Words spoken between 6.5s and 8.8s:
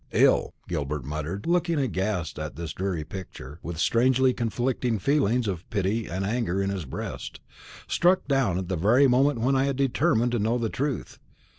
in his breast; "struck down at the